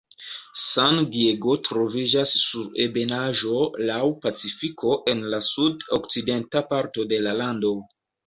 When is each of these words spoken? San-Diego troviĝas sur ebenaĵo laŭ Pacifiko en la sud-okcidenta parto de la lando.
San-Diego 0.61 1.55
troviĝas 1.67 2.31
sur 2.43 2.79
ebenaĵo 2.85 3.59
laŭ 3.91 4.01
Pacifiko 4.25 4.95
en 5.15 5.23
la 5.35 5.43
sud-okcidenta 5.51 6.67
parto 6.73 7.09
de 7.13 7.21
la 7.29 7.37
lando. 7.45 7.75